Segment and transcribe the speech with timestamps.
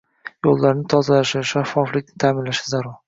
[0.45, 2.97] yo‘llarni tozalashi, shaffoflikni taʼminlashi zarur.